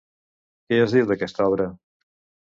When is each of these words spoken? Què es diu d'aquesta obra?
Què 0.71 0.79
es 0.85 0.95
diu 0.95 1.09
d'aquesta 1.11 1.45
obra? 1.51 1.67